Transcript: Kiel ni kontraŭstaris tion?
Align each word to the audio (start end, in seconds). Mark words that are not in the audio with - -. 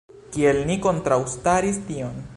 Kiel 0.35 0.61
ni 0.69 0.77
kontraŭstaris 0.87 1.79
tion? 1.91 2.23